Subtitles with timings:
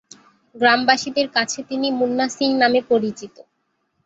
[0.55, 3.35] গ্রামবাসীদের কাছে তিনি মুন্না সিং নামে পরিচিত।